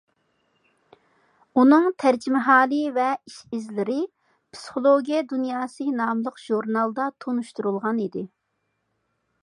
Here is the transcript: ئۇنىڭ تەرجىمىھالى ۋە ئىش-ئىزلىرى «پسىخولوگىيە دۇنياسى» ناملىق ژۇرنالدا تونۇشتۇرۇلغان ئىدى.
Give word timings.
ئۇنىڭ 1.63 1.83
تەرجىمىھالى 2.03 2.79
ۋە 2.95 3.09
ئىش-ئىزلىرى 3.31 3.99
«پسىخولوگىيە 4.55 5.21
دۇنياسى» 5.35 5.89
ناملىق 6.01 6.43
ژۇرنالدا 6.47 7.09
تونۇشتۇرۇلغان 7.27 8.05
ئىدى. 8.07 8.25